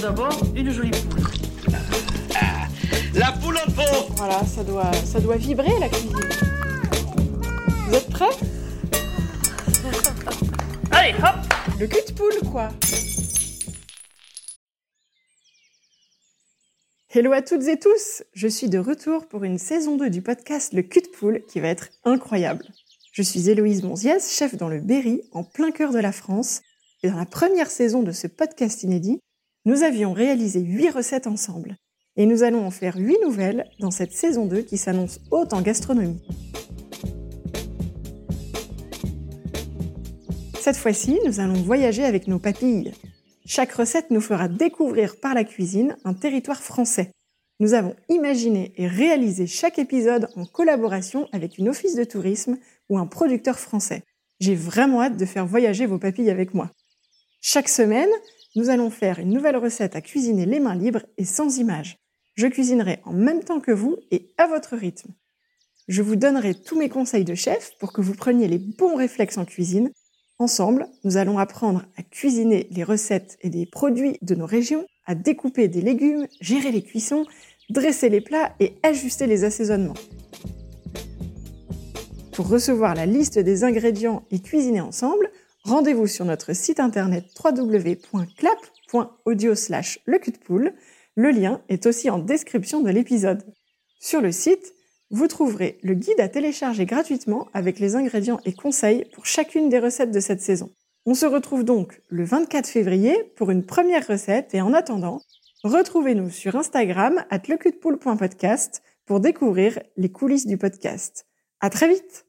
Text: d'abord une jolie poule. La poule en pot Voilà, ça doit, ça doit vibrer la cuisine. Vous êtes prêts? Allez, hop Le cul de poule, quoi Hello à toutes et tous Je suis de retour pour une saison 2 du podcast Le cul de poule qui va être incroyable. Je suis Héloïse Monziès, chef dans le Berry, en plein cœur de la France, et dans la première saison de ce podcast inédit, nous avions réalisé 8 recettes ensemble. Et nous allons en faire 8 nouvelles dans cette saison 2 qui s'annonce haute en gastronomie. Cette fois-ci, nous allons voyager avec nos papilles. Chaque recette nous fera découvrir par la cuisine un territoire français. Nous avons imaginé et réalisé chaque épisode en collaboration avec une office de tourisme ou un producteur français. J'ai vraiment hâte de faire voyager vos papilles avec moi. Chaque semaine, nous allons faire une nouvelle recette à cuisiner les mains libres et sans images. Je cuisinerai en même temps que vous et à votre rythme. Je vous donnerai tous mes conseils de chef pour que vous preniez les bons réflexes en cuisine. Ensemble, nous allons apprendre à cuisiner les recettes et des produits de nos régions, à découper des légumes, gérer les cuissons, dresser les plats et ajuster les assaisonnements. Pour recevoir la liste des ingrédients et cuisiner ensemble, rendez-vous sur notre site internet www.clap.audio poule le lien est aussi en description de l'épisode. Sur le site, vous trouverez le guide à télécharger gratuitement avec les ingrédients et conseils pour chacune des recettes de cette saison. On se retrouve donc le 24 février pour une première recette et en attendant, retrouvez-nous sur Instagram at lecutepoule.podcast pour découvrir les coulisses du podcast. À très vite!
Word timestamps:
d'abord 0.00 0.38
une 0.54 0.70
jolie 0.70 0.90
poule. 0.90 1.22
La 3.14 3.32
poule 3.32 3.56
en 3.56 3.70
pot 3.70 4.12
Voilà, 4.16 4.44
ça 4.44 4.62
doit, 4.62 4.92
ça 4.92 5.20
doit 5.20 5.36
vibrer 5.36 5.72
la 5.80 5.88
cuisine. 5.88 6.16
Vous 7.86 7.94
êtes 7.94 8.08
prêts? 8.08 8.26
Allez, 10.92 11.14
hop 11.18 11.36
Le 11.80 11.86
cul 11.86 12.00
de 12.06 12.12
poule, 12.12 12.50
quoi 12.50 12.68
Hello 17.10 17.32
à 17.32 17.42
toutes 17.42 17.66
et 17.66 17.78
tous 17.78 18.22
Je 18.34 18.46
suis 18.46 18.68
de 18.68 18.78
retour 18.78 19.26
pour 19.26 19.42
une 19.42 19.58
saison 19.58 19.96
2 19.96 20.10
du 20.10 20.22
podcast 20.22 20.72
Le 20.72 20.82
cul 20.82 21.00
de 21.00 21.08
poule 21.08 21.42
qui 21.48 21.58
va 21.58 21.68
être 21.68 21.88
incroyable. 22.04 22.64
Je 23.12 23.22
suis 23.22 23.50
Héloïse 23.50 23.82
Monziès, 23.82 24.32
chef 24.32 24.54
dans 24.56 24.68
le 24.68 24.80
Berry, 24.80 25.22
en 25.32 25.42
plein 25.42 25.72
cœur 25.72 25.92
de 25.92 25.98
la 25.98 26.12
France, 26.12 26.60
et 27.02 27.08
dans 27.08 27.16
la 27.16 27.26
première 27.26 27.70
saison 27.70 28.02
de 28.02 28.12
ce 28.12 28.26
podcast 28.26 28.82
inédit, 28.82 29.20
nous 29.64 29.82
avions 29.82 30.12
réalisé 30.12 30.60
8 30.60 30.90
recettes 30.90 31.26
ensemble. 31.26 31.76
Et 32.16 32.26
nous 32.26 32.42
allons 32.42 32.66
en 32.66 32.70
faire 32.70 32.96
8 32.96 33.18
nouvelles 33.22 33.70
dans 33.78 33.90
cette 33.90 34.12
saison 34.12 34.46
2 34.46 34.62
qui 34.62 34.76
s'annonce 34.76 35.20
haute 35.30 35.52
en 35.52 35.62
gastronomie. 35.62 36.20
Cette 40.60 40.76
fois-ci, 40.76 41.18
nous 41.24 41.40
allons 41.40 41.62
voyager 41.62 42.04
avec 42.04 42.26
nos 42.26 42.38
papilles. 42.38 42.92
Chaque 43.46 43.72
recette 43.72 44.10
nous 44.10 44.20
fera 44.20 44.48
découvrir 44.48 45.18
par 45.20 45.32
la 45.32 45.44
cuisine 45.44 45.96
un 46.04 46.12
territoire 46.12 46.60
français. 46.60 47.12
Nous 47.60 47.74
avons 47.74 47.96
imaginé 48.08 48.72
et 48.76 48.86
réalisé 48.86 49.46
chaque 49.46 49.78
épisode 49.78 50.28
en 50.36 50.44
collaboration 50.44 51.28
avec 51.32 51.58
une 51.58 51.68
office 51.68 51.94
de 51.94 52.04
tourisme 52.04 52.58
ou 52.88 52.98
un 52.98 53.06
producteur 53.06 53.58
français. 53.58 54.02
J'ai 54.40 54.54
vraiment 54.54 55.02
hâte 55.02 55.16
de 55.16 55.24
faire 55.24 55.46
voyager 55.46 55.86
vos 55.86 55.98
papilles 55.98 56.30
avec 56.30 56.54
moi. 56.54 56.70
Chaque 57.40 57.68
semaine, 57.68 58.10
nous 58.56 58.70
allons 58.70 58.90
faire 58.90 59.18
une 59.18 59.30
nouvelle 59.30 59.56
recette 59.56 59.96
à 59.96 60.00
cuisiner 60.00 60.46
les 60.46 60.60
mains 60.60 60.74
libres 60.74 61.04
et 61.16 61.24
sans 61.24 61.58
images. 61.58 61.98
Je 62.34 62.46
cuisinerai 62.46 63.00
en 63.04 63.12
même 63.12 63.42
temps 63.42 63.60
que 63.60 63.72
vous 63.72 63.96
et 64.10 64.32
à 64.38 64.46
votre 64.46 64.76
rythme. 64.76 65.12
Je 65.88 66.02
vous 66.02 66.16
donnerai 66.16 66.54
tous 66.54 66.78
mes 66.78 66.88
conseils 66.88 67.24
de 67.24 67.34
chef 67.34 67.72
pour 67.78 67.92
que 67.92 68.00
vous 68.00 68.14
preniez 68.14 68.46
les 68.46 68.58
bons 68.58 68.94
réflexes 68.94 69.38
en 69.38 69.44
cuisine. 69.44 69.90
Ensemble, 70.38 70.86
nous 71.02 71.16
allons 71.16 71.38
apprendre 71.38 71.84
à 71.96 72.02
cuisiner 72.02 72.68
les 72.70 72.84
recettes 72.84 73.38
et 73.40 73.50
des 73.50 73.66
produits 73.66 74.18
de 74.22 74.34
nos 74.34 74.46
régions, 74.46 74.86
à 75.06 75.14
découper 75.14 75.68
des 75.68 75.80
légumes, 75.80 76.26
gérer 76.40 76.70
les 76.70 76.82
cuissons, 76.82 77.24
dresser 77.70 78.08
les 78.08 78.20
plats 78.20 78.54
et 78.60 78.74
ajuster 78.82 79.26
les 79.26 79.44
assaisonnements. 79.44 79.94
Pour 82.32 82.48
recevoir 82.48 82.94
la 82.94 83.06
liste 83.06 83.38
des 83.38 83.64
ingrédients 83.64 84.22
et 84.30 84.40
cuisiner 84.40 84.80
ensemble, 84.80 85.30
rendez-vous 85.64 86.06
sur 86.06 86.24
notre 86.24 86.54
site 86.54 86.80
internet 86.80 87.26
www.clap.audio 87.42 89.54
poule 90.44 90.72
le 91.20 91.32
lien 91.32 91.60
est 91.68 91.86
aussi 91.86 92.10
en 92.10 92.20
description 92.20 92.80
de 92.80 92.90
l'épisode. 92.90 93.42
Sur 93.98 94.20
le 94.20 94.30
site, 94.30 94.72
vous 95.10 95.26
trouverez 95.26 95.80
le 95.82 95.94
guide 95.94 96.20
à 96.20 96.28
télécharger 96.28 96.86
gratuitement 96.86 97.48
avec 97.54 97.80
les 97.80 97.96
ingrédients 97.96 98.38
et 98.44 98.52
conseils 98.52 99.04
pour 99.12 99.26
chacune 99.26 99.68
des 99.68 99.80
recettes 99.80 100.12
de 100.12 100.20
cette 100.20 100.40
saison. 100.40 100.70
On 101.06 101.14
se 101.14 101.26
retrouve 101.26 101.64
donc 101.64 102.00
le 102.08 102.22
24 102.22 102.68
février 102.68 103.16
pour 103.34 103.50
une 103.50 103.66
première 103.66 104.06
recette 104.06 104.54
et 104.54 104.60
en 104.60 104.72
attendant, 104.72 105.20
retrouvez-nous 105.64 106.30
sur 106.30 106.54
Instagram 106.54 107.24
at 107.30 107.48
lecutepoule.podcast 107.48 108.80
pour 109.04 109.18
découvrir 109.18 109.80
les 109.96 110.12
coulisses 110.12 110.46
du 110.46 110.56
podcast. 110.56 111.26
À 111.60 111.68
très 111.68 111.88
vite! 111.88 112.26